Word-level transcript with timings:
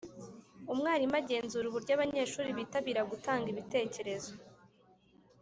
umwarimu 0.73 1.15
agenzura 1.21 1.65
uburyo 1.67 1.91
abanyeshuri 1.93 2.49
bitabira 2.59 3.01
gutanga 3.11 3.45
ibitekerezo 3.53 4.31